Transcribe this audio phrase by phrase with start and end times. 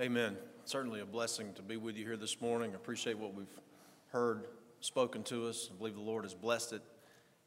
[0.00, 0.38] Amen.
[0.64, 2.72] Certainly a blessing to be with you here this morning.
[2.72, 3.60] I appreciate what we've
[4.08, 4.46] heard
[4.80, 5.68] spoken to us.
[5.70, 6.82] I believe the Lord has blessed it.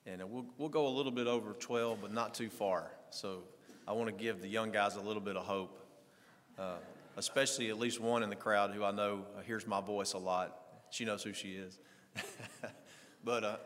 [0.06, 2.92] And we'll, we'll go a little bit over 12, but not too far.
[3.10, 3.42] So
[3.88, 5.76] I want to give the young guys a little bit of hope,
[6.60, 6.76] uh,
[7.18, 10.56] especially at least one in the crowd who I know hears my voice a lot.
[10.92, 11.80] She knows who she is.
[13.24, 13.58] but uh,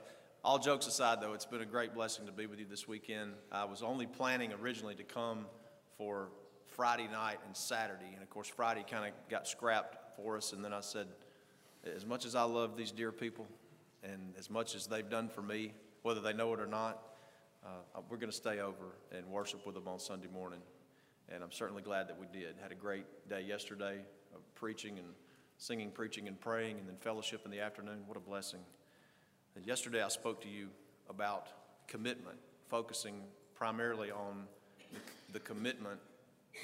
[0.41, 3.34] all jokes aside, though, it's been a great blessing to be with you this weekend.
[3.52, 5.48] I was only planning originally to come
[5.98, 6.30] for
[6.80, 8.11] Friday night and Saturday.
[8.14, 10.54] And of course, Friday kind of got scrapped for us.
[10.54, 11.07] And then I said,
[11.83, 13.46] as much as I love these dear people
[14.02, 17.04] and as much as they've done for me, whether they know it or not,
[17.65, 20.61] uh, we're going to stay over and worship with them on Sunday morning.
[21.28, 22.55] And I'm certainly glad that we did.
[22.61, 23.97] Had a great day yesterday
[24.33, 25.07] of preaching and
[25.57, 28.04] singing, preaching, and praying, and then fellowship in the afternoon.
[28.07, 28.61] What a blessing.
[29.57, 30.69] And yesterday I spoke to you
[31.10, 31.50] about
[31.89, 32.38] commitment,
[32.69, 33.16] focusing
[33.53, 34.45] primarily on
[35.33, 36.00] the commitment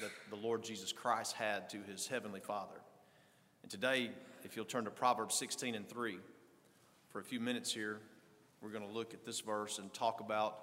[0.01, 2.75] that the Lord Jesus Christ had to his heavenly Father.
[3.61, 4.11] And today,
[4.43, 6.17] if you'll turn to Proverbs 16 and 3,
[7.09, 7.99] for a few minutes here,
[8.61, 10.59] we're going to look at this verse and talk about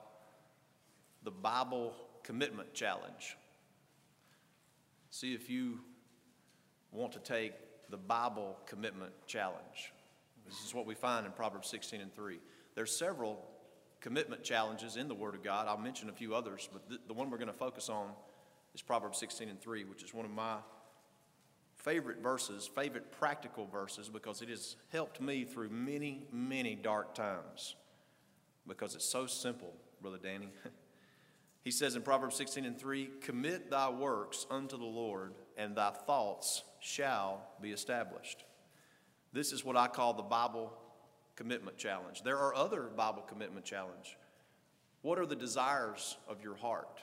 [1.24, 3.36] the Bible commitment challenge.
[5.10, 5.80] See if you
[6.90, 7.52] want to take
[7.90, 9.92] the Bible commitment challenge.
[10.46, 12.38] This is what we find in Proverbs 16 and 3.
[12.74, 13.42] There's several
[14.00, 15.68] commitment challenges in the Word of God.
[15.68, 18.10] I'll mention a few others, but the, the one we're going to focus on
[18.74, 20.56] is Proverbs 16 and 3, which is one of my
[21.76, 27.76] favorite verses, favorite practical verses, because it has helped me through many, many dark times.
[28.66, 30.48] Because it's so simple, Brother Danny.
[31.64, 35.90] he says in Proverbs 16 and 3 Commit thy works unto the Lord, and thy
[35.90, 38.44] thoughts shall be established.
[39.32, 40.72] This is what I call the Bible
[41.36, 42.22] commitment challenge.
[42.22, 44.16] There are other Bible commitment challenge.
[45.00, 47.02] What are the desires of your heart?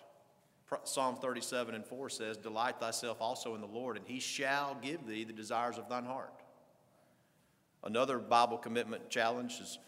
[0.83, 5.07] Psalm 37 and 4 says, Delight thyself also in the Lord, and he shall give
[5.07, 6.33] thee the desires of thine heart.
[7.83, 9.79] Another Bible commitment challenge is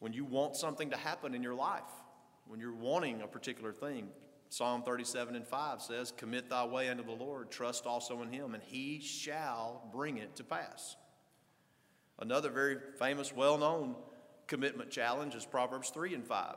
[0.00, 1.82] when you want something to happen in your life,
[2.46, 4.08] when you're wanting a particular thing.
[4.50, 8.54] Psalm 37 and 5 says, Commit thy way unto the Lord, trust also in him,
[8.54, 10.96] and he shall bring it to pass.
[12.18, 13.96] Another very famous, well known
[14.46, 16.56] commitment challenge is Proverbs 3 and 5.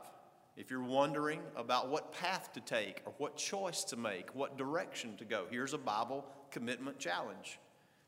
[0.58, 5.16] If you're wondering about what path to take or what choice to make, what direction
[5.18, 7.60] to go, here's a Bible commitment challenge.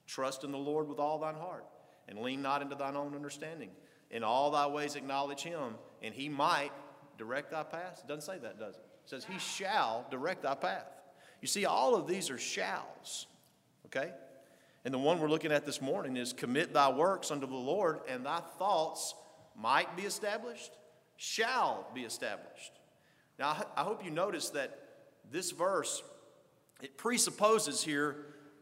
[0.09, 1.65] Trust in the Lord with all thine heart,
[2.09, 3.71] and lean not into thine own understanding.
[4.11, 6.73] In all thy ways acknowledge him, and he might
[7.19, 8.01] direct thy path.
[8.03, 8.85] It doesn't say that, does it?
[9.05, 10.91] It says he shall direct thy path.
[11.41, 13.29] You see, all of these are shalls,
[13.87, 14.11] okay?
[14.85, 18.01] And the one we're looking at this morning is commit thy works unto the Lord,
[18.09, 19.15] and thy thoughts
[19.57, 20.73] might be established
[21.21, 22.73] shall be established.
[23.39, 24.79] Now, I hope you notice that
[25.31, 26.03] this verse,
[26.81, 28.17] it presupposes here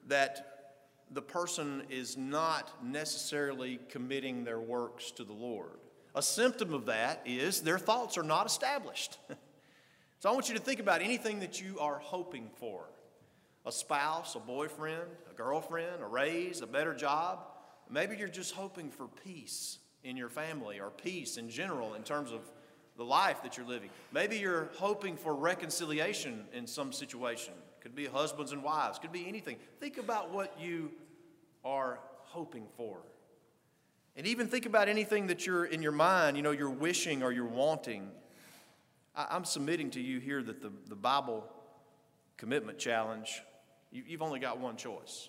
[0.08, 0.72] that
[1.12, 5.78] the person is not necessarily committing their works to the Lord.
[6.16, 9.19] A symptom of that is their thoughts are not established.
[10.19, 12.86] so I want you to think about anything that you are hoping for
[13.64, 17.38] a spouse, a boyfriend, a girlfriend, a raise, a better job.
[17.88, 22.32] Maybe you're just hoping for peace in your family or peace in general in terms
[22.32, 22.41] of
[22.97, 23.91] the life that you're living.
[24.12, 27.54] Maybe you're hoping for reconciliation in some situation.
[27.81, 29.56] Could be husbands and wives, could be anything.
[29.81, 30.91] Think about what you
[31.64, 32.98] are hoping for.
[34.16, 37.31] And even think about anything that you're in your mind, you know, you're wishing or
[37.31, 38.10] you're wanting.
[39.14, 41.44] I, am submitting to you here that the, the Bible
[42.37, 43.42] commitment challenge,
[43.92, 45.28] you, you've only got one choice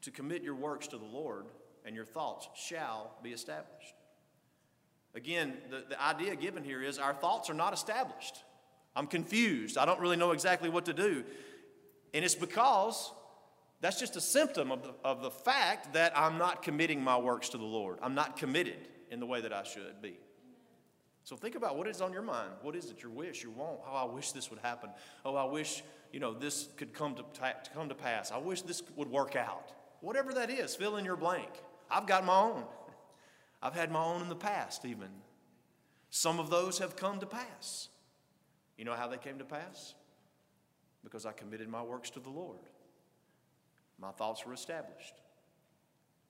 [0.00, 1.46] to commit your works to the Lord
[1.84, 3.94] and your thoughts shall be established.
[5.14, 8.42] Again, the, the idea given here is our thoughts are not established.
[8.94, 9.78] I'm confused.
[9.78, 11.24] I don't really know exactly what to do.
[12.14, 13.12] And it's because
[13.80, 17.50] that's just a symptom of the, of the fact that I'm not committing my works
[17.50, 17.98] to the Lord.
[18.02, 20.18] I'm not committed in the way that I should be.
[21.24, 22.50] So think about what is on your mind.
[22.62, 23.80] What is it, your wish, your want?
[23.86, 24.90] Oh, I wish this would happen.
[25.24, 28.32] Oh, I wish, you know, this could come to, to come to pass.
[28.32, 29.72] I wish this would work out.
[30.00, 31.50] Whatever that is, fill in your blank.
[31.90, 32.64] I've got my own.
[33.62, 35.08] I've had my own in the past, even.
[36.10, 37.88] Some of those have come to pass.
[38.76, 39.94] You know how they came to pass?
[41.02, 42.58] Because I committed my works to the Lord.
[44.00, 45.14] My thoughts were established,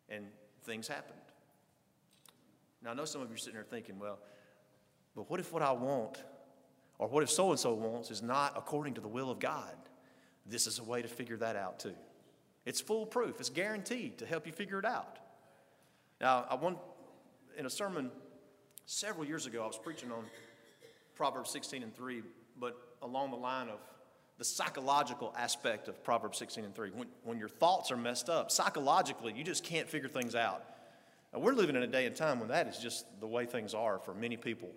[0.09, 0.25] and
[0.65, 1.19] things happened.
[2.83, 4.19] Now, I know some of you are sitting there thinking, well,
[5.15, 6.23] but what if what I want,
[6.99, 9.75] or what if so and so wants, is not according to the will of God?
[10.47, 11.95] This is a way to figure that out, too.
[12.65, 15.19] It's foolproof, it's guaranteed to help you figure it out.
[16.21, 16.79] Now, I want,
[17.57, 18.11] in a sermon
[18.87, 20.25] several years ago, I was preaching on
[21.15, 22.23] Proverbs 16 and 3,
[22.59, 23.79] but along the line of
[24.39, 26.91] the psychological aspect of Proverbs 16 and 3.
[26.91, 30.65] When, when your thoughts are messed up, psychologically, you just can't figure things out.
[31.35, 33.99] We're living in a day and time when that is just the way things are
[33.99, 34.71] for many people.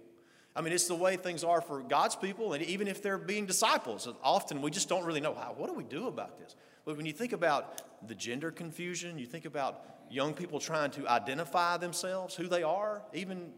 [0.55, 3.45] I mean, it's the way things are for God's people, and even if they're being
[3.45, 5.53] disciples, often we just don't really know how.
[5.55, 6.55] What do we do about this?
[6.85, 11.07] But when you think about the gender confusion, you think about young people trying to
[11.07, 13.51] identify themselves, who they are, even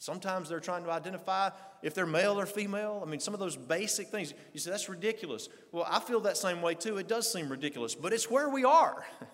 [0.00, 1.50] Sometimes they're trying to identify
[1.82, 3.02] if they're male or female.
[3.06, 4.32] I mean, some of those basic things.
[4.54, 5.50] You say, that's ridiculous.
[5.72, 6.96] Well, I feel that same way too.
[6.96, 9.06] It does seem ridiculous, but it's where we are.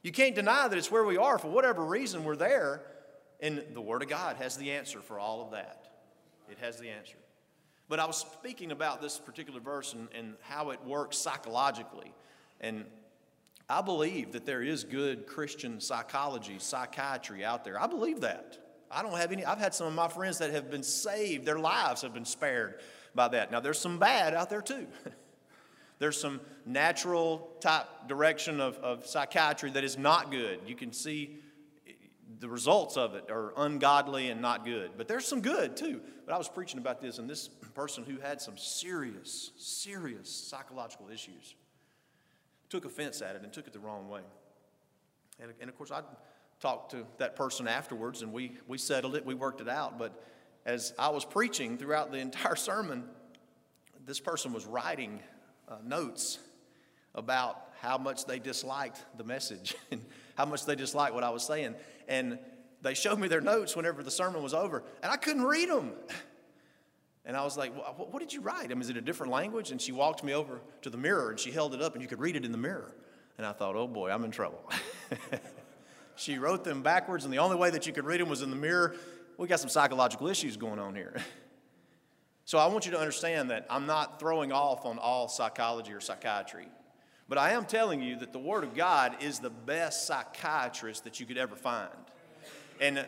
[0.00, 1.40] You can't deny that it's where we are.
[1.40, 2.82] For whatever reason, we're there.
[3.40, 5.88] And the Word of God has the answer for all of that.
[6.48, 7.16] It has the answer.
[7.88, 12.14] But I was speaking about this particular verse and, and how it works psychologically.
[12.60, 12.84] And
[13.68, 17.80] I believe that there is good Christian psychology, psychiatry out there.
[17.80, 18.58] I believe that.
[18.90, 21.58] I don't have any, I've had some of my friends that have been saved, their
[21.58, 22.80] lives have been spared
[23.14, 23.50] by that.
[23.50, 24.86] Now, there's some bad out there too.
[25.98, 30.60] there's some natural type direction of, of psychiatry that is not good.
[30.66, 31.36] You can see
[32.40, 34.92] the results of it are ungodly and not good.
[34.96, 36.00] But there's some good too.
[36.24, 41.08] But I was preaching about this, and this person who had some serious, serious psychological
[41.10, 41.54] issues
[42.68, 44.20] took offense at it and took it the wrong way.
[45.40, 46.02] And, and of course, I
[46.60, 49.98] talked to that person afterwards and we, we settled it, we worked it out.
[49.98, 50.22] But
[50.66, 53.04] as I was preaching throughout the entire sermon,
[54.04, 55.20] this person was writing
[55.68, 56.38] uh, notes
[57.14, 60.04] about how much they disliked the message and
[60.36, 61.74] how much they disliked what I was saying.
[62.08, 62.38] And
[62.82, 65.92] they showed me their notes whenever the sermon was over, and I couldn't read them.
[67.28, 68.64] And I was like, well, What did you write?
[68.64, 69.70] I mean, is it a different language?
[69.70, 72.08] And she walked me over to the mirror and she held it up, and you
[72.08, 72.92] could read it in the mirror.
[73.36, 74.68] And I thought, Oh boy, I'm in trouble.
[76.18, 78.50] She wrote them backwards, and the only way that you could read them was in
[78.50, 78.96] the mirror.
[79.36, 81.14] We got some psychological issues going on here.
[82.44, 86.00] so I want you to understand that I'm not throwing off on all psychology or
[86.00, 86.66] psychiatry.
[87.28, 91.20] But I am telling you that the Word of God is the best psychiatrist that
[91.20, 91.88] you could ever find.
[92.80, 93.06] And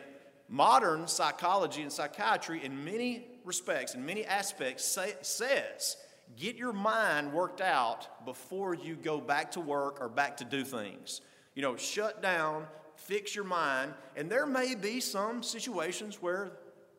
[0.49, 5.97] modern psychology and psychiatry, in many respects, in many aspects, say, says
[6.37, 10.65] get your mind worked out before you go back to work or back to do
[10.65, 11.21] things.
[11.55, 13.95] You know, shut down, fix your mind.
[14.17, 16.53] And there may be some situations where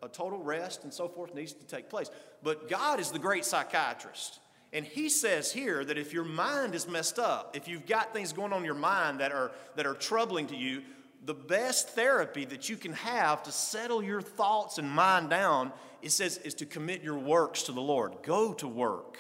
[0.04, 2.10] a total rest and so forth needs to take place.
[2.44, 4.40] But God is the great psychiatrist.
[4.74, 8.32] And he says here that if your mind is messed up, if you've got things
[8.32, 10.82] going on in your mind that are, that are troubling to you,
[11.24, 15.72] the best therapy that you can have to settle your thoughts and mind down,
[16.02, 18.14] it says, is to commit your works to the Lord.
[18.24, 19.20] Go to work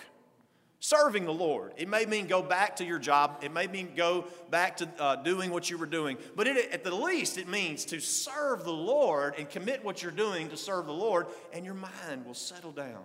[0.81, 1.73] serving the Lord.
[1.77, 5.15] It may mean go back to your job, it may mean go back to uh,
[5.17, 8.73] doing what you were doing, but it, at the least, it means to serve the
[8.73, 12.71] Lord and commit what you're doing to serve the Lord, and your mind will settle
[12.71, 13.03] down.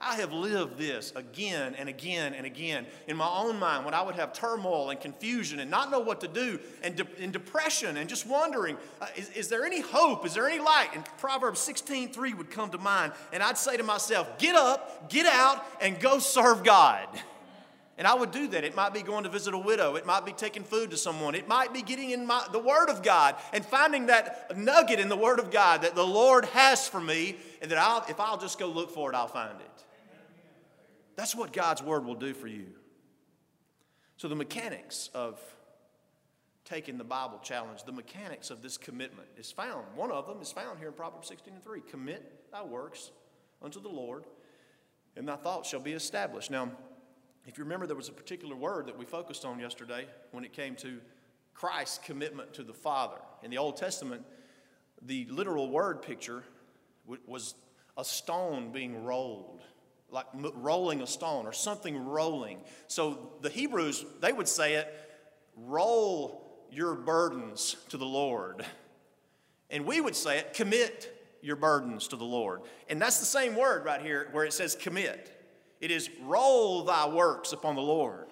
[0.00, 4.02] I have lived this again and again and again in my own mind when I
[4.02, 7.96] would have turmoil and confusion and not know what to do and, de- and depression
[7.96, 10.24] and just wondering, uh, is, is, there any hope?
[10.24, 10.90] Is there any light?
[10.94, 13.12] And Proverbs 16 3 would come to mind.
[13.32, 17.08] And I'd say to myself, get up, get out, and go serve God.
[17.96, 18.62] And I would do that.
[18.62, 19.96] It might be going to visit a widow.
[19.96, 21.34] It might be taking food to someone.
[21.34, 25.08] It might be getting in my, the Word of God and finding that nugget in
[25.08, 28.38] the Word of God that the Lord has for me, and that I'll, if I'll
[28.38, 29.84] just go look for it, I'll find it.
[31.18, 32.66] That's what God's word will do for you.
[34.18, 35.40] So, the mechanics of
[36.64, 39.84] taking the Bible challenge, the mechanics of this commitment is found.
[39.96, 41.80] One of them is found here in Proverbs 16 and 3.
[41.90, 43.10] Commit thy works
[43.60, 44.26] unto the Lord,
[45.16, 46.52] and thy thoughts shall be established.
[46.52, 46.70] Now,
[47.48, 50.52] if you remember, there was a particular word that we focused on yesterday when it
[50.52, 51.00] came to
[51.52, 53.18] Christ's commitment to the Father.
[53.42, 54.22] In the Old Testament,
[55.02, 56.44] the literal word picture
[57.26, 57.56] was
[57.96, 59.62] a stone being rolled
[60.10, 62.58] like rolling a stone or something rolling.
[62.86, 64.92] So the Hebrews, they would say it,
[65.56, 68.64] roll your burdens to the Lord.
[69.70, 72.62] And we would say it, commit your burdens to the Lord.
[72.88, 75.34] And that's the same word right here where it says commit.
[75.80, 78.26] It is roll thy works upon the Lord.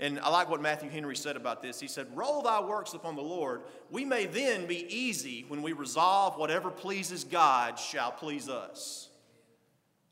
[0.00, 1.78] And I like what Matthew Henry said about this.
[1.78, 3.62] He said, Roll thy works upon the Lord.
[3.90, 9.08] We may then be easy when we resolve whatever pleases God shall please us.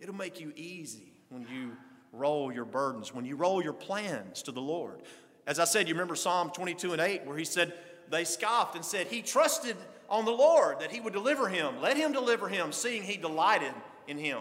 [0.02, 1.76] It'll make you easy when you
[2.12, 5.00] roll your burdens, when you roll your plans to the Lord.
[5.46, 7.72] As I said, you remember Psalm 22 and 8, where he said,
[8.10, 9.76] They scoffed and said, He trusted
[10.10, 11.80] on the Lord that he would deliver him.
[11.80, 13.72] Let him deliver him, seeing he delighted
[14.08, 14.40] in him.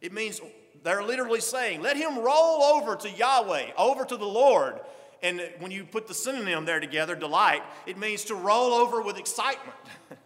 [0.00, 0.40] It means
[0.84, 4.78] they're literally saying, Let him roll over to Yahweh, over to the Lord.
[5.20, 9.18] And when you put the synonym there together, delight, it means to roll over with
[9.18, 9.76] excitement.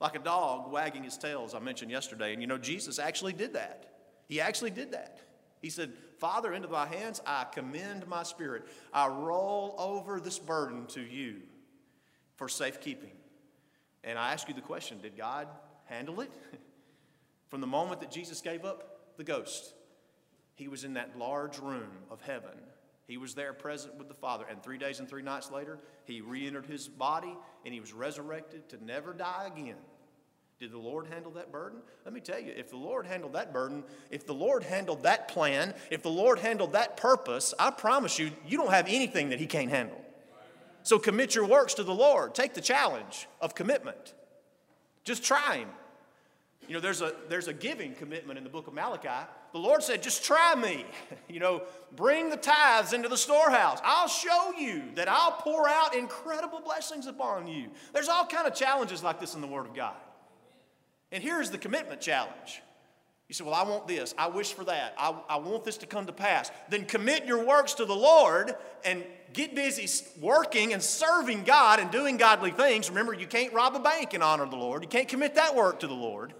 [0.00, 2.32] like a dog wagging his tail, as I mentioned yesterday.
[2.32, 3.86] And you know, Jesus actually did that.
[4.28, 5.20] He actually did that.
[5.60, 8.66] He said, Father, into thy hands I commend my spirit.
[8.92, 11.42] I roll over this burden to you
[12.36, 13.12] for safekeeping.
[14.02, 15.48] And I ask you the question did God
[15.84, 16.32] handle it?
[17.48, 19.74] From the moment that Jesus gave up the ghost,
[20.54, 22.56] he was in that large room of heaven.
[23.06, 24.44] He was there present with the Father.
[24.48, 27.92] And three days and three nights later, he re entered his body and he was
[27.92, 29.74] resurrected to never die again.
[30.60, 31.78] Did the Lord handle that burden?
[32.04, 35.28] Let me tell you, if the Lord handled that burden, if the Lord handled that
[35.28, 39.40] plan, if the Lord handled that purpose, I promise you, you don't have anything that
[39.40, 39.98] He can't handle.
[40.82, 42.34] So commit your works to the Lord.
[42.34, 44.12] Take the challenge of commitment.
[45.02, 45.68] Just try Him.
[46.68, 49.26] You know, there's a, there's a giving commitment in the book of Malachi.
[49.54, 50.84] The Lord said, just try me.
[51.28, 51.62] You know,
[51.94, 53.78] bring the tithes into the storehouse.
[53.84, 57.68] I'll show you that I'll pour out incredible blessings upon you.
[57.92, 59.94] There's all kind of challenges like this in the Word of God.
[61.12, 62.62] And here's the commitment challenge.
[63.28, 64.14] You say, Well, I want this.
[64.18, 64.94] I wish for that.
[64.98, 66.50] I, I want this to come to pass.
[66.68, 69.88] Then commit your works to the Lord and get busy
[70.20, 72.88] working and serving God and doing godly things.
[72.88, 74.82] Remember, you can't rob a bank and honor the Lord.
[74.82, 76.34] You can't commit that work to the Lord.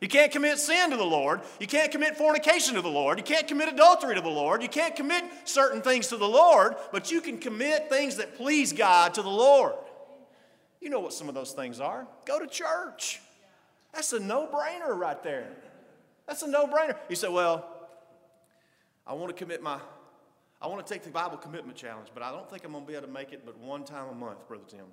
[0.00, 1.40] You can't commit sin to the Lord.
[1.58, 3.18] You can't commit fornication to the Lord.
[3.18, 4.62] You can't commit adultery to the Lord.
[4.62, 8.72] You can't commit certain things to the Lord, but you can commit things that please
[8.72, 9.72] God to the Lord.
[10.80, 12.06] You know what some of those things are.
[12.26, 13.20] Go to church.
[13.96, 15.48] That's a no brainer right there.
[16.26, 16.94] That's a no brainer.
[17.08, 17.66] You say, well,
[19.06, 19.78] I want to commit my,
[20.60, 22.88] I want to take the Bible commitment challenge, but I don't think I'm going to
[22.88, 24.84] be able to make it but one time a month, Brother Tim.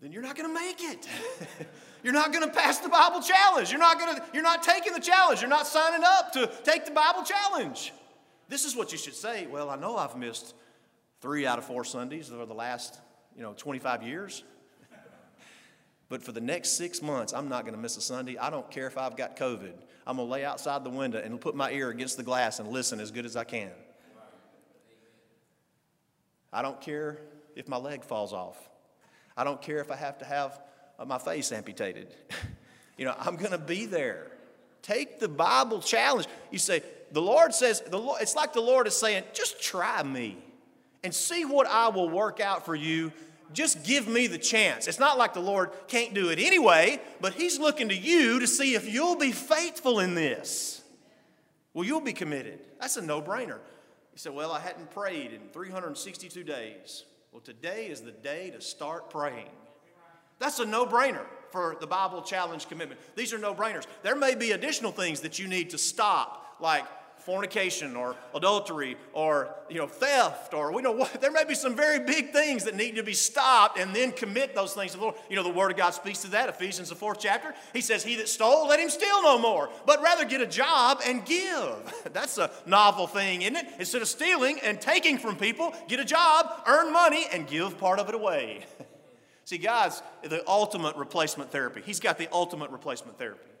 [0.00, 1.06] Then you're not going to make it.
[2.02, 3.70] you're not going to pass the Bible challenge.
[3.70, 5.40] You're not going to, you're not taking the challenge.
[5.40, 7.92] You're not signing up to take the Bible challenge.
[8.48, 9.46] This is what you should say.
[9.46, 10.54] Well, I know I've missed
[11.20, 12.98] three out of four Sundays over the last,
[13.36, 14.42] you know, 25 years.
[16.12, 18.36] But for the next six months, I'm not going to miss a Sunday.
[18.36, 19.72] I don't care if I've got COVID.
[20.06, 22.68] I'm going to lay outside the window and put my ear against the glass and
[22.68, 23.70] listen as good as I can.
[26.52, 27.16] I don't care
[27.56, 28.58] if my leg falls off.
[29.38, 30.60] I don't care if I have to have
[30.98, 32.14] uh, my face amputated.
[32.98, 34.32] you know, I'm going to be there.
[34.82, 36.26] Take the Bible challenge.
[36.50, 40.02] You say, the Lord says, the Lord, it's like the Lord is saying, just try
[40.02, 40.36] me
[41.02, 43.12] and see what I will work out for you
[43.52, 44.86] just give me the chance.
[44.88, 48.46] It's not like the Lord can't do it anyway, but He's looking to you to
[48.46, 50.82] see if you'll be faithful in this.
[51.74, 52.60] Well, you'll be committed.
[52.80, 53.58] That's a no brainer.
[54.12, 57.04] He said, Well, I hadn't prayed in 362 days.
[57.32, 59.48] Well, today is the day to start praying.
[60.38, 63.00] That's a no brainer for the Bible challenge commitment.
[63.16, 63.86] These are no brainers.
[64.02, 66.84] There may be additional things that you need to stop, like
[67.24, 71.74] fornication or adultery or you know theft or we know what there may be some
[71.74, 75.02] very big things that need to be stopped and then commit those things to the
[75.04, 75.16] Lord.
[75.28, 76.48] You know the word of God speaks to that.
[76.48, 77.54] Ephesians the fourth chapter.
[77.72, 81.00] He says, He that stole, let him steal no more, but rather get a job
[81.06, 82.08] and give.
[82.12, 83.66] That's a novel thing, isn't it?
[83.78, 87.98] Instead of stealing and taking from people, get a job, earn money, and give part
[87.98, 88.64] of it away.
[89.44, 91.82] See, God's the ultimate replacement therapy.
[91.84, 93.51] He's got the ultimate replacement therapy.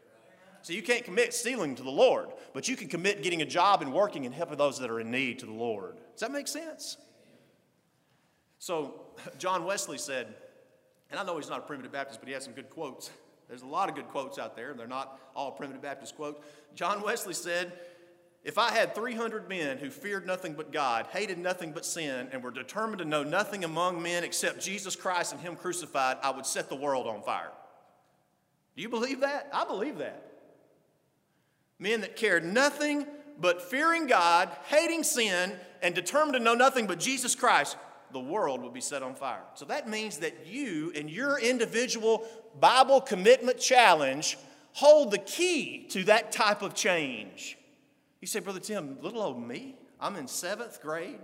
[0.62, 3.82] So you can't commit stealing to the Lord, but you can commit getting a job
[3.82, 5.96] and working and helping those that are in need to the Lord.
[6.12, 6.96] Does that make sense?
[8.60, 9.00] So
[9.38, 10.32] John Wesley said,
[11.10, 13.10] and I know he's not a primitive Baptist, but he has some good quotes.
[13.48, 16.40] There's a lot of good quotes out there, and they're not all primitive Baptist quotes.
[16.76, 17.72] John Wesley said,
[18.44, 22.42] If I had 300 men who feared nothing but God, hated nothing but sin, and
[22.42, 26.46] were determined to know nothing among men except Jesus Christ and Him crucified, I would
[26.46, 27.50] set the world on fire.
[28.76, 29.50] Do you believe that?
[29.52, 30.31] I believe that
[31.82, 33.06] men that cared nothing
[33.38, 37.76] but fearing God, hating sin, and determined to know nothing but Jesus Christ,
[38.12, 39.42] the world would be set on fire.
[39.54, 42.24] So that means that you and your individual
[42.60, 44.38] Bible commitment challenge
[44.74, 47.58] hold the key to that type of change.
[48.20, 49.74] You say, Brother Tim, little old me?
[50.00, 51.18] I'm in seventh grade.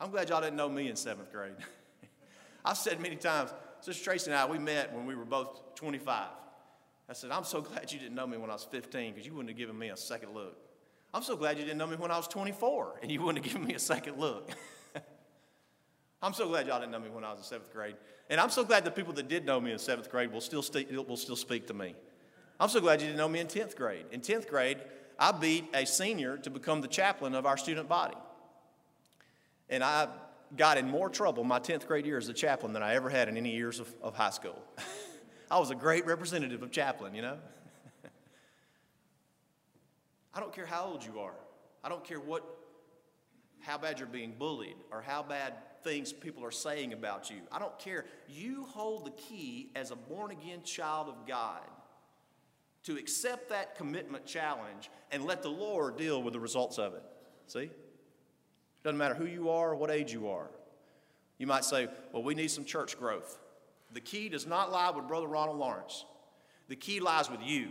[0.00, 1.54] I'm glad y'all didn't know me in seventh grade.
[2.64, 6.26] I've said many times, Sister Tracy and I, we met when we were both 25.
[7.08, 9.32] I said, I'm so glad you didn't know me when I was 15 because you
[9.32, 10.56] wouldn't have given me a second look.
[11.12, 13.52] I'm so glad you didn't know me when I was 24 and you wouldn't have
[13.52, 14.50] given me a second look.
[16.22, 17.96] I'm so glad y'all didn't know me when I was in seventh grade.
[18.28, 20.62] And I'm so glad the people that did know me in seventh grade will still,
[20.62, 21.94] st- will still speak to me.
[22.60, 24.04] I'm so glad you didn't know me in 10th grade.
[24.10, 24.78] In 10th grade,
[25.18, 28.16] I beat a senior to become the chaplain of our student body.
[29.70, 30.08] And I
[30.56, 33.28] got in more trouble my 10th grade year as a chaplain than I ever had
[33.28, 34.60] in any years of, of high school.
[35.50, 37.38] I was a great representative of chaplain, you know?
[40.34, 41.34] I don't care how old you are.
[41.82, 42.44] I don't care what,
[43.60, 47.36] how bad you're being bullied or how bad things people are saying about you.
[47.50, 48.04] I don't care.
[48.28, 51.62] You hold the key as a born again child of God
[52.84, 57.02] to accept that commitment challenge and let the Lord deal with the results of it.
[57.46, 57.70] See?
[58.84, 60.50] Doesn't matter who you are or what age you are.
[61.38, 63.38] You might say, well, we need some church growth.
[63.92, 66.04] The key does not lie with Brother Ronald Lawrence.
[66.68, 67.70] The key lies with you.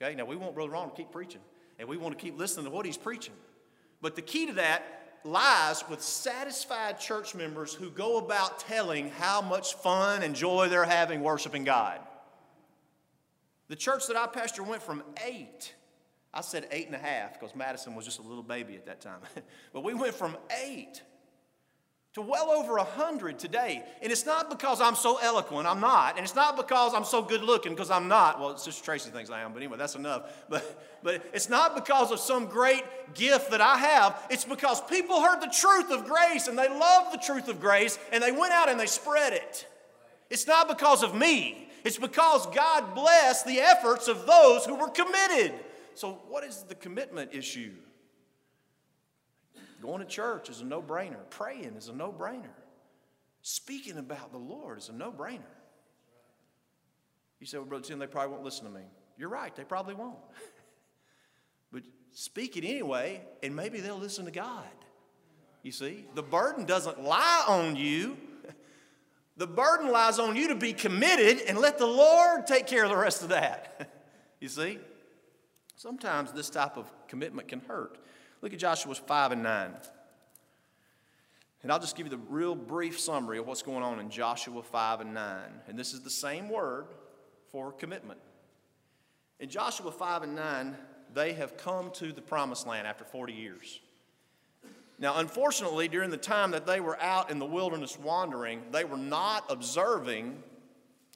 [0.00, 1.40] Okay, now we want Brother Ronald to keep preaching,
[1.78, 3.34] and we want to keep listening to what he's preaching.
[4.00, 4.82] But the key to that
[5.24, 10.84] lies with satisfied church members who go about telling how much fun and joy they're
[10.84, 12.00] having worshiping God.
[13.68, 15.74] The church that I pastor went from eight,
[16.32, 19.00] I said eight and a half because Madison was just a little baby at that
[19.00, 19.20] time,
[19.72, 21.02] but we went from eight
[22.14, 23.84] to well over a hundred today.
[24.02, 26.16] And it's not because I'm so eloquent, I'm not.
[26.16, 28.40] And it's not because I'm so good looking, because I'm not.
[28.40, 30.22] Well, just Tracy thinks I am, but anyway, that's enough.
[30.48, 32.82] But, but it's not because of some great
[33.14, 34.26] gift that I have.
[34.28, 37.98] It's because people heard the truth of grace and they loved the truth of grace
[38.12, 39.66] and they went out and they spread it.
[40.30, 41.68] It's not because of me.
[41.84, 45.54] It's because God blessed the efforts of those who were committed.
[45.94, 47.72] So, what is the commitment issue?
[49.80, 51.18] Going to church is a no brainer.
[51.30, 52.54] Praying is a no brainer.
[53.42, 55.40] Speaking about the Lord is a no brainer.
[57.38, 58.82] You say, well, Brother Tim, they probably won't listen to me.
[59.16, 60.18] You're right, they probably won't.
[61.72, 61.82] but
[62.12, 64.64] speak it anyway, and maybe they'll listen to God.
[65.62, 68.16] You see, the burden doesn't lie on you.
[69.36, 72.90] The burden lies on you to be committed and let the Lord take care of
[72.90, 73.90] the rest of that.
[74.40, 74.78] you see?
[75.76, 77.96] Sometimes this type of commitment can hurt.
[78.42, 79.74] Look at Joshua 5 and 9.
[81.62, 84.62] And I'll just give you the real brief summary of what's going on in Joshua
[84.62, 85.42] 5 and 9.
[85.68, 86.86] And this is the same word
[87.52, 88.18] for commitment.
[89.40, 90.76] In Joshua 5 and 9,
[91.12, 93.80] they have come to the promised land after 40 years.
[94.98, 98.98] Now, unfortunately, during the time that they were out in the wilderness wandering, they were
[98.98, 100.42] not observing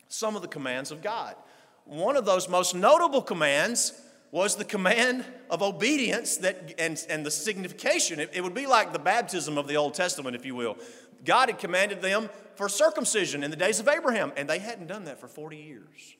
[0.08, 1.36] some of the commands of God.
[1.84, 3.92] One of those most notable commands
[4.34, 8.18] was the command of obedience that, and, and the signification.
[8.18, 10.76] It, it would be like the baptism of the Old Testament, if you will.
[11.24, 15.04] God had commanded them for circumcision in the days of Abraham, and they hadn't done
[15.04, 16.16] that for 40 years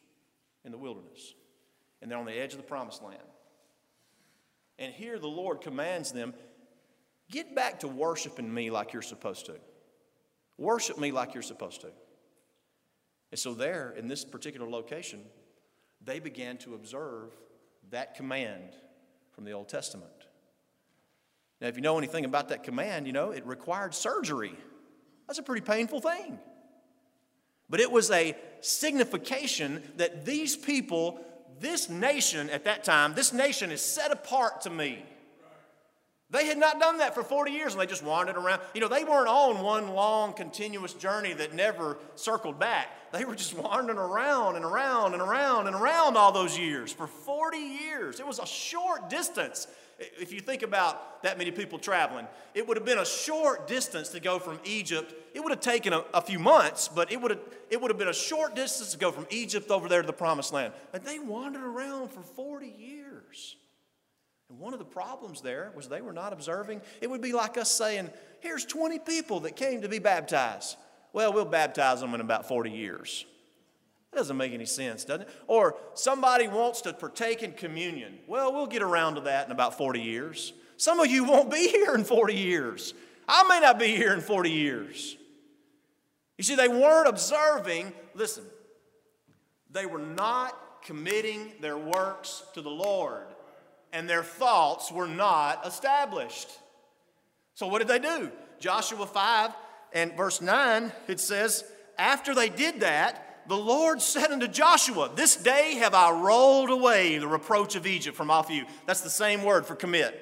[0.64, 1.35] in the wilderness.
[2.00, 3.18] And they're on the edge of the promised land.
[4.79, 6.35] And here the Lord commands them
[7.33, 9.57] get back to worshiping me like you're supposed to.
[10.57, 11.88] Worship me like you're supposed to.
[13.33, 15.20] And so, there, in this particular location,
[16.05, 17.33] they began to observe
[17.94, 18.76] that command
[19.33, 20.11] from the Old Testament.
[21.61, 24.52] Now, if you know anything about that command, you know it required surgery.
[25.26, 26.38] That's a pretty painful thing.
[27.70, 31.24] But it was a signification that these people,
[31.61, 35.02] this nation at that time, this nation is set apart to me.
[36.30, 38.60] They had not done that for 40 years and they just wandered around.
[38.74, 42.88] You know, they weren't on one long, continuous journey that never circled back.
[43.12, 47.06] They were just wandering around and around and around and around all those years for
[47.06, 48.20] 40 years.
[48.20, 49.68] It was a short distance.
[49.98, 54.08] If you think about that many people traveling, it would have been a short distance
[54.08, 55.14] to go from Egypt.
[55.34, 57.98] It would have taken a, a few months, but it would, have, it would have
[57.98, 60.72] been a short distance to go from Egypt over there to the promised land.
[60.92, 63.56] And they wandered around for 40 years.
[64.48, 66.83] And one of the problems there was they were not observing.
[67.00, 70.76] It would be like us saying, here's 20 people that came to be baptized.
[71.12, 73.24] Well, we'll baptize them in about 40 years.
[74.11, 75.35] That doesn't make any sense, doesn't it?
[75.46, 78.18] Or somebody wants to partake in communion.
[78.26, 80.52] Well, we'll get around to that in about 40 years.
[80.76, 82.94] Some of you won't be here in 40 years.
[83.26, 85.16] I may not be here in 40 years.
[86.37, 88.44] You see, they weren't observing, listen,
[89.70, 93.26] they were not committing their works to the Lord
[93.94, 96.50] and their thoughts were not established.
[97.54, 98.30] So, what did they do?
[98.59, 99.52] Joshua 5
[99.92, 101.64] and verse 9, it says,
[101.96, 107.18] After they did that, the Lord said unto Joshua, This day have I rolled away
[107.18, 108.64] the reproach of Egypt from off you.
[108.87, 110.20] That's the same word for commit.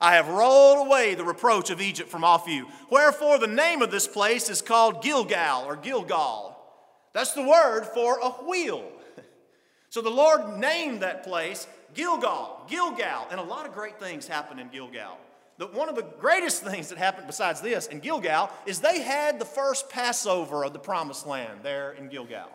[0.00, 2.68] I have rolled away the reproach of Egypt from off you.
[2.90, 6.56] Wherefore, the name of this place is called Gilgal or Gilgal.
[7.12, 8.84] That's the word for a wheel.
[9.92, 14.60] So the Lord named that place Gilgal, Gilgal, and a lot of great things happened
[14.60, 15.18] in Gilgal.
[15.58, 19.38] The, one of the greatest things that happened besides this in Gilgal is they had
[19.38, 22.50] the first Passover of the promised land there in Gilgal.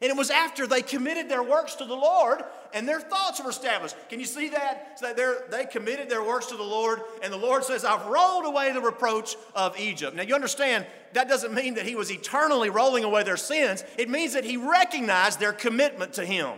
[0.00, 3.50] And it was after they committed their works to the Lord and their thoughts were
[3.50, 3.96] established.
[4.08, 4.98] Can you see that?
[5.00, 8.44] So that they committed their works to the Lord, and the Lord says, I've rolled
[8.44, 10.14] away the reproach of Egypt.
[10.14, 13.82] Now, you understand, that doesn't mean that He was eternally rolling away their sins.
[13.96, 16.50] It means that He recognized their commitment to Him.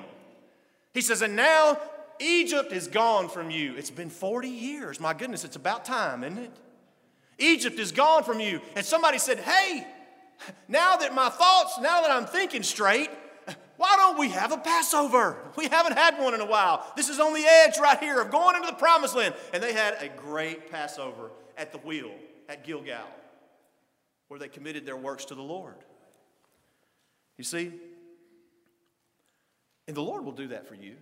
[0.93, 1.79] He says, And now
[2.21, 3.75] Egypt is gone from you.
[3.77, 5.01] It's been 40 years.
[5.01, 6.53] My goodness, it's about time, isn't it?
[7.39, 8.61] Egypt is gone from you.
[8.77, 9.87] And somebody said, Hey,
[10.69, 13.11] now that my thoughts, now that I'm thinking straight,
[13.81, 15.39] Why don't we have a Passover?
[15.57, 16.85] We haven't had one in a while.
[16.97, 19.35] This is on the edge right here of going into the promised land.
[19.55, 22.13] And they had a great Passover at the wheel
[22.51, 23.07] at Gilgal,
[24.29, 25.77] where they committed their works to the Lord.
[27.39, 27.73] You see?
[29.89, 30.97] And the Lord will do that for you.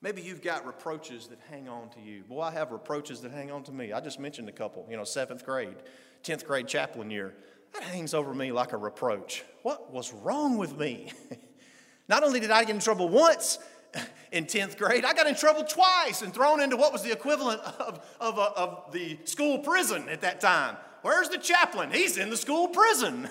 [0.00, 2.22] Maybe you've got reproaches that hang on to you.
[2.22, 3.92] Boy, I have reproaches that hang on to me.
[3.92, 5.74] I just mentioned a couple, you know, seventh grade,
[6.22, 7.34] 10th grade chaplain year.
[7.74, 9.44] That hangs over me like a reproach.
[9.62, 11.12] What was wrong with me?
[12.08, 13.58] Not only did I get in trouble once
[14.32, 17.60] in 10th grade, I got in trouble twice and thrown into what was the equivalent
[17.80, 20.76] of, of, uh, of the school prison at that time.
[21.02, 21.90] Where's the chaplain?
[21.90, 23.28] He's in the school prison,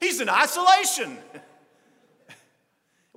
[0.00, 1.18] he's in isolation.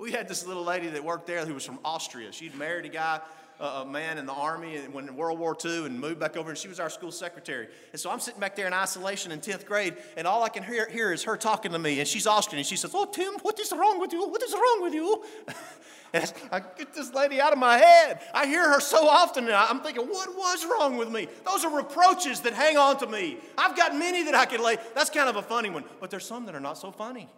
[0.02, 2.32] We had this little lady that worked there who was from Austria.
[2.32, 3.20] She'd married a guy,
[3.60, 6.50] a man in the army and when in World War II and moved back over,
[6.50, 7.68] and she was our school secretary.
[7.92, 10.64] And so I'm sitting back there in isolation in 10th grade, and all I can
[10.64, 13.34] hear, hear is her talking to me, and she's Austrian, and she says, Oh, Tim,
[13.42, 14.28] what is wrong with you?
[14.28, 15.22] What is wrong with you?
[16.12, 18.22] and I get this lady out of my head.
[18.34, 21.28] I hear her so often, and I'm thinking, What was wrong with me?
[21.46, 23.36] Those are reproaches that hang on to me.
[23.56, 24.78] I've got many that I could lay.
[24.96, 27.28] That's kind of a funny one, but there's some that are not so funny.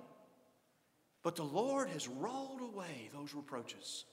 [1.24, 4.04] But the Lord has rolled away those reproaches.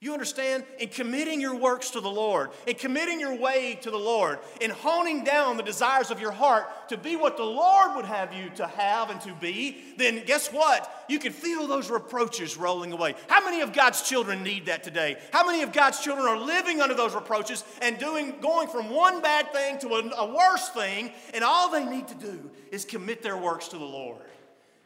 [0.00, 0.64] You understand?
[0.80, 4.70] In committing your works to the Lord, in committing your way to the Lord, in
[4.70, 8.50] honing down the desires of your heart to be what the Lord would have you
[8.56, 11.06] to have and to be, then guess what?
[11.08, 13.14] You can feel those reproaches rolling away.
[13.28, 15.16] How many of God's children need that today?
[15.32, 19.22] How many of God's children are living under those reproaches and doing going from one
[19.22, 23.22] bad thing to a, a worse thing, and all they need to do is commit
[23.22, 24.20] their works to the Lord?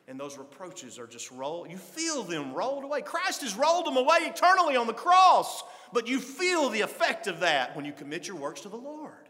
[0.09, 1.71] And those reproaches are just rolled.
[1.71, 3.03] You feel them rolled away.
[3.03, 7.41] Christ has rolled them away eternally on the cross, but you feel the effect of
[7.41, 9.29] that when you commit your works to the Lord.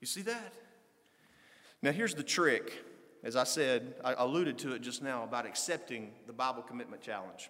[0.00, 0.52] You see that?
[1.82, 2.82] Now, here's the trick.
[3.22, 7.48] As I said, I alluded to it just now about accepting the Bible Commitment Challenge.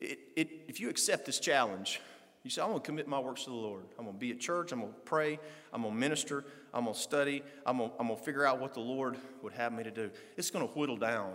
[0.00, 2.00] It, it, if you accept this challenge,
[2.44, 3.84] you say, I'm going to commit my works to the Lord.
[3.98, 4.72] I'm going to be at church.
[4.72, 5.38] I'm going to pray.
[5.72, 6.44] I'm going to minister.
[6.74, 7.42] I'm going to study.
[7.66, 10.10] I'm going, I'm to figure out what the Lord would have me to do.
[10.36, 11.34] It's going to whittle down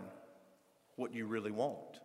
[0.96, 2.00] what you really want.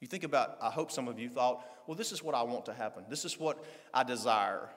[0.00, 2.66] You think about, I hope some of you thought, well, this is what I want
[2.66, 3.04] to happen.
[3.08, 4.68] This is what I desire.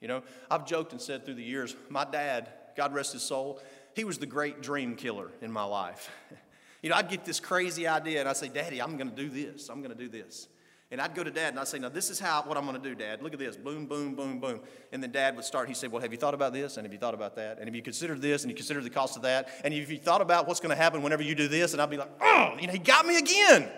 [0.00, 3.60] You know, I've joked and said through the years, my dad, God rest his soul,
[3.94, 6.10] he was the great dream killer in my life.
[6.82, 9.28] you know, I'd get this crazy idea and I'd say, Daddy, I'm going to do
[9.28, 9.68] this.
[9.68, 10.48] I'm going to do this.
[10.92, 12.80] And I'd go to dad and I'd say, Now, this is how what I'm going
[12.80, 13.22] to do, dad.
[13.22, 13.56] Look at this.
[13.56, 14.60] Boom, boom, boom, boom.
[14.90, 15.68] And then dad would start.
[15.68, 16.76] He said, Well, have you thought about this?
[16.76, 17.58] And have you thought about that?
[17.58, 18.42] And have you considered this?
[18.42, 19.48] And you considered the cost of that?
[19.62, 21.72] And have you thought about what's going to happen whenever you do this?
[21.74, 23.68] And I'd be like, Oh, you know, he got me again.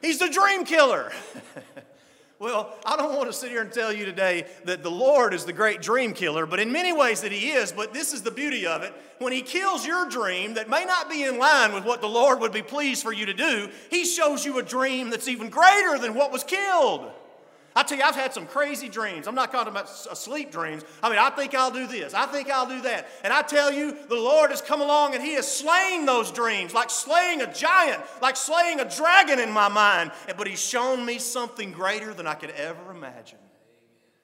[0.00, 1.12] He's the dream killer.
[2.40, 5.44] Well, I don't want to sit here and tell you today that the Lord is
[5.44, 7.72] the great dream killer, but in many ways that He is.
[7.72, 8.92] But this is the beauty of it.
[9.18, 12.38] When He kills your dream that may not be in line with what the Lord
[12.40, 15.98] would be pleased for you to do, He shows you a dream that's even greater
[15.98, 17.10] than what was killed.
[17.78, 19.28] I tell you, I've had some crazy dreams.
[19.28, 20.82] I'm not talking about uh, sleep dreams.
[21.00, 22.12] I mean, I think I'll do this.
[22.12, 23.06] I think I'll do that.
[23.22, 26.74] And I tell you, the Lord has come along and He has slain those dreams,
[26.74, 30.10] like slaying a giant, like slaying a dragon in my mind.
[30.36, 33.38] But He's shown me something greater than I could ever imagine.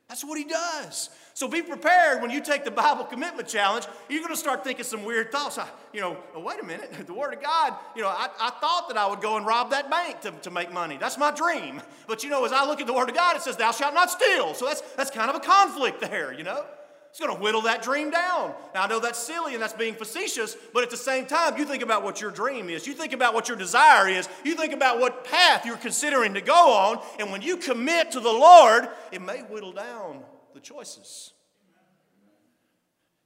[0.09, 1.11] That's what He does.
[1.35, 3.87] So be prepared when you take the Bible commitment challenge.
[4.09, 5.59] You're going to start thinking some weird thoughts.
[5.59, 6.92] I, you know, oh, wait a minute.
[7.07, 9.70] The Word of God, you know, I, I thought that I would go and rob
[9.73, 10.97] that bank to, to make money.
[10.97, 11.83] That's my dream.
[12.07, 13.94] But, you know, as I look at the Word of God, it says, Thou shalt
[13.94, 14.55] not steal.
[14.55, 16.64] So that's, that's kind of a conflict there, you know?
[17.11, 18.55] It's going to whittle that dream down.
[18.75, 21.64] Now, I know that's silly and that's being facetious, but at the same time, you
[21.64, 22.87] think about what your dream is.
[22.87, 24.29] You think about what your desire is.
[24.44, 27.01] You think about what path you're considering to go on.
[27.20, 30.23] And when you commit to the Lord, it may whittle down
[30.55, 31.33] the choices.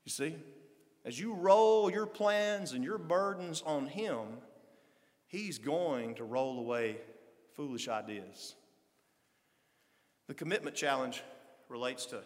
[0.04, 0.36] You see,
[1.04, 4.38] as you roll your plans and your burdens on Him,
[5.26, 6.96] He's going to roll away
[7.54, 8.54] foolish ideas.
[10.26, 11.22] The commitment challenge
[11.68, 12.22] relates to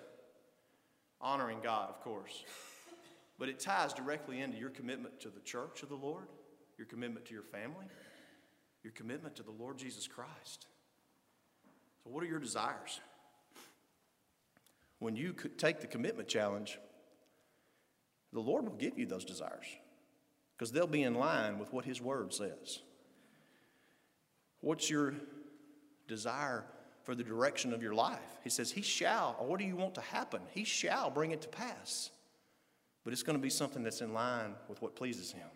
[1.21, 2.45] honoring God, of course,
[3.39, 6.27] but it ties directly into your commitment to the church of the Lord,
[6.79, 7.87] your commitment to your family,
[8.83, 10.67] your commitment to the Lord Jesus Christ.
[12.05, 13.01] So, what are your desires?
[15.03, 16.79] When you take the commitment challenge,
[18.33, 19.67] the Lord will give you those desires
[20.57, 22.79] because they'll be in line with what His Word says.
[24.61, 25.15] What's your
[26.07, 26.65] desire
[27.03, 28.39] for the direction of your life?
[28.45, 30.41] He says, He shall, or what do you want to happen?
[30.55, 32.11] He shall bring it to pass.
[33.03, 35.49] But it's going to be something that's in line with what pleases Him.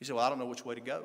[0.00, 1.04] He said, Well, I don't know which way to go.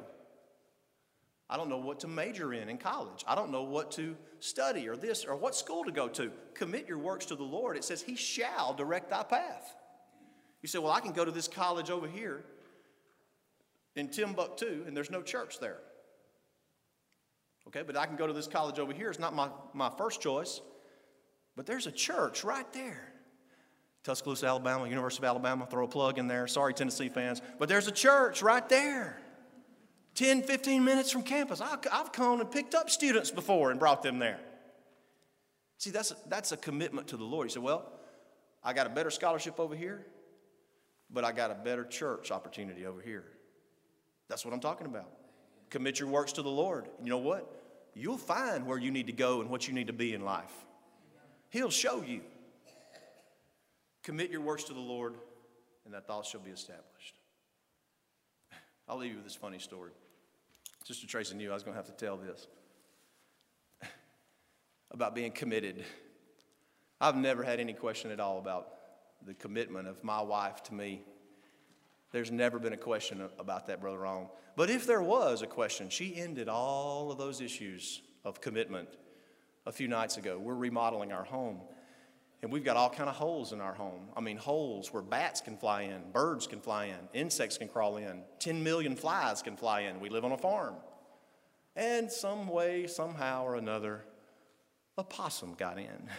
[1.53, 3.23] I don't know what to major in in college.
[3.27, 6.31] I don't know what to study or this or what school to go to.
[6.55, 7.77] Commit your works to the Lord.
[7.77, 9.75] It says, He shall direct thy path.
[10.63, 12.43] You say, Well, I can go to this college over here.
[13.95, 15.77] in Timbuktu and there's no church there.
[17.67, 19.11] Okay, but I can go to this college over here.
[19.11, 20.59] It's not my, my first choice,
[21.55, 23.13] but there's a church right there.
[24.03, 26.47] Tuscaloosa, Alabama, University of Alabama, throw a plug in there.
[26.47, 29.22] Sorry, Tennessee fans, but there's a church right there.
[30.15, 31.61] 10, 15 minutes from campus.
[31.61, 34.39] I've come and picked up students before and brought them there.
[35.77, 37.47] See, that's a, that's a commitment to the Lord.
[37.47, 37.91] You say, well,
[38.63, 40.05] I got a better scholarship over here,
[41.09, 43.25] but I got a better church opportunity over here.
[44.29, 45.09] That's what I'm talking about.
[45.69, 46.87] Commit your works to the Lord.
[47.01, 47.51] You know what?
[47.95, 50.53] You'll find where you need to go and what you need to be in life.
[51.49, 52.21] He'll show you.
[54.03, 55.15] Commit your works to the Lord,
[55.85, 57.19] and that thought shall be established.
[58.87, 59.91] I'll leave you with this funny story.
[60.83, 62.47] Sister Tracy knew I was going to have to tell this
[64.91, 65.83] about being committed.
[66.99, 68.67] I've never had any question at all about
[69.25, 71.01] the commitment of my wife to me.
[72.11, 74.27] There's never been a question about that, Brother Ron.
[74.55, 78.89] But if there was a question, she ended all of those issues of commitment
[79.65, 80.37] a few nights ago.
[80.37, 81.61] We're remodeling our home.
[82.43, 84.09] And we've got all kind of holes in our home.
[84.17, 87.95] I mean, holes where bats can fly in, birds can fly in, insects can crawl
[87.95, 90.01] in, 10 million flies can fly in.
[90.01, 90.75] We live on a farm.
[91.77, 94.03] And some way, somehow or another,
[94.97, 96.09] a possum got in.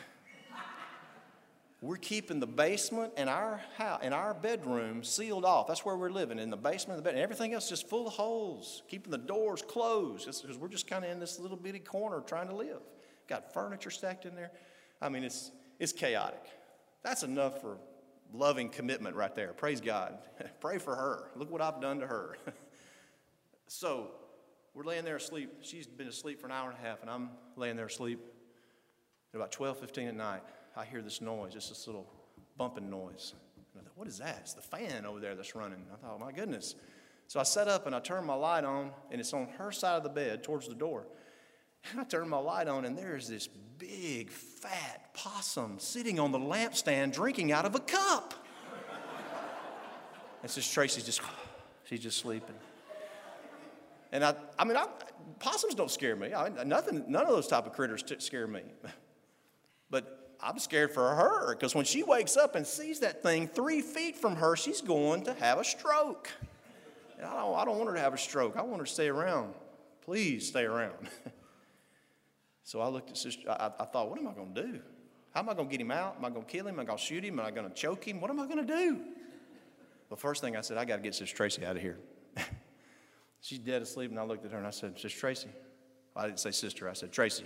[1.83, 5.67] we're keeping the basement and our house and our bedroom sealed off.
[5.67, 7.17] That's where we're living in the basement of the bed.
[7.17, 11.05] And everything else just full of holes, keeping the doors closed because we're just kind
[11.05, 12.81] of in this little bitty corner trying to live.
[13.29, 14.53] Got furniture stacked in there.
[15.03, 16.45] I mean, it's is chaotic.
[17.03, 17.79] That's enough for
[18.33, 19.53] loving commitment right there.
[19.53, 20.19] Praise God.
[20.61, 21.31] Pray for her.
[21.37, 22.37] Look what I've done to her.
[23.67, 24.11] so
[24.75, 25.51] we're laying there asleep.
[25.61, 28.21] She's been asleep for an hour and a half, and I'm laying there asleep.
[29.33, 30.43] At about 12, 15 at night,
[30.77, 32.07] I hear this noise, just this little
[32.57, 33.35] bumping noise.
[33.73, 34.39] And I thought, what is that?
[34.41, 35.85] It's the fan over there that's running.
[35.93, 36.75] I thought, oh, my goodness.
[37.27, 39.97] So I set up and I turned my light on, and it's on her side
[39.97, 41.07] of the bed towards the door.
[41.91, 46.39] And I turned my light on, and there's this big, fat possum sitting on the
[46.39, 48.35] lampstand drinking out of a cup.
[50.43, 51.21] and says, Tracy's just,
[51.85, 52.57] she's just sleeping.
[54.13, 54.87] And I, I mean, I,
[55.41, 56.33] possums don't scare me.
[56.33, 58.63] I, nothing, none of those type of critters t- scare me.
[59.91, 63.81] But I'm scared for her because when she wakes up and sees that thing three
[63.81, 66.31] feet from her, she's going to have a stroke.
[67.17, 68.57] And I don't, I don't want her to have a stroke.
[68.57, 69.55] I want her to stay around.
[70.05, 71.09] Please stay around.
[72.65, 74.81] So I looked at Sister, I, I thought, what am I going to do?
[75.33, 76.17] How am I going to get him out?
[76.19, 76.75] Am I going to kill him?
[76.75, 77.39] Am I going to shoot him?
[77.39, 78.21] Am I going to choke him?
[78.21, 79.01] What am I going to do?
[80.09, 81.99] The first thing I said, I got to get Sister Tracy out of here.
[83.41, 85.49] She's dead asleep, and I looked at her and I said, Sister Tracy.
[86.17, 87.45] I didn't say sister, I said Tracy.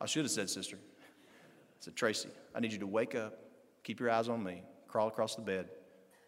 [0.00, 0.76] I should have said sister.
[0.76, 3.38] I said, Tracy, I need you to wake up,
[3.84, 5.68] keep your eyes on me, crawl across the bed,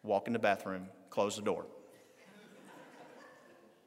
[0.02, 1.66] walk in the bathroom, close the door.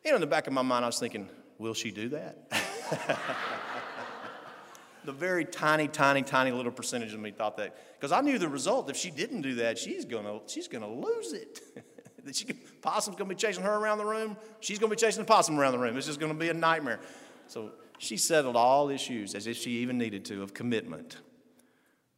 [0.04, 2.52] You know, in the back of my mind, I was thinking, will she do that?
[5.06, 7.76] the very tiny, tiny, tiny little percentage of me thought that.
[8.00, 8.90] Because I knew the result.
[8.90, 11.62] If she didn't do that, she's to she's gonna lose it.
[12.26, 12.46] that she,
[12.82, 14.38] possum's to be chasing her around the room.
[14.60, 15.98] She's to be chasing the possum around the room.
[15.98, 17.00] It's just to be a nightmare.
[17.48, 21.18] So she settled all issues as if she even needed to of commitment.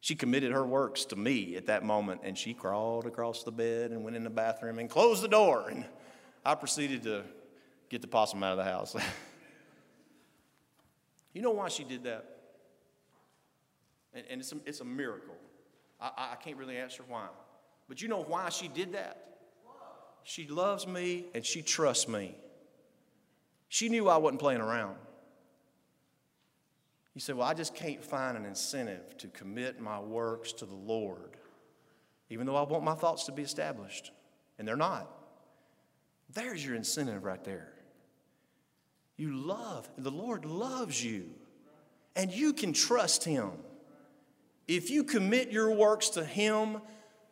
[0.01, 3.91] She committed her works to me at that moment, and she crawled across the bed
[3.91, 5.69] and went in the bathroom and closed the door.
[5.69, 5.85] And
[6.45, 7.23] I proceeded to
[7.89, 8.95] get the possum out of the house.
[11.33, 12.25] You know why she did that?
[14.13, 15.35] And, and it's, a, it's a miracle.
[15.99, 17.27] I, I can't really answer why.
[17.87, 19.19] But you know why she did that?
[20.23, 22.35] She loves me and she trusts me.
[23.67, 24.95] She knew I wasn't playing around.
[27.13, 30.75] You say, Well, I just can't find an incentive to commit my works to the
[30.75, 31.37] Lord,
[32.29, 34.11] even though I want my thoughts to be established.
[34.57, 35.09] And they're not.
[36.33, 37.73] There's your incentive right there.
[39.17, 41.29] You love, the Lord loves you,
[42.15, 43.51] and you can trust Him.
[44.67, 46.81] If you commit your works to Him,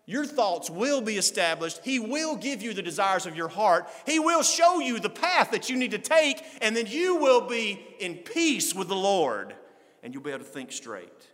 [0.06, 1.80] your thoughts will be established.
[1.84, 3.90] He will give you the desires of your heart.
[4.06, 7.42] He will show you the path that you need to take, and then you will
[7.48, 9.56] be in peace with the Lord,
[10.04, 11.28] and you'll be able to think straight.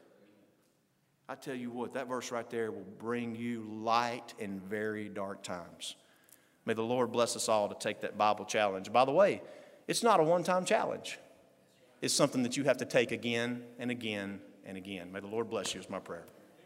[1.30, 5.44] I tell you what, that verse right there will bring you light in very dark
[5.44, 5.96] times.
[6.66, 8.94] May the Lord bless us all to take that Bible challenge.
[8.94, 9.42] By the way,
[9.88, 11.20] it's not a one time challenge,
[12.02, 15.12] it's something that you have to take again and again and again.
[15.12, 16.26] May the Lord bless you, is my prayer.